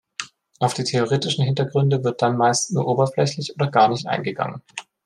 [0.57, 4.63] Auf die theoretischen Hintergründe wird dann meist nur oberflächlich oder gar nicht eingegangen.